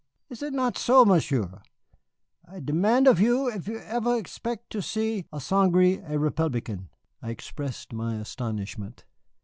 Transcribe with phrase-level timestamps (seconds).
[0.31, 1.61] Is it not so, Monsieur?
[2.51, 5.71] I deman' of you if you ever expec' to see a St.
[5.71, 6.89] Gré a Republican."
[7.21, 9.05] I expressed my astonishment.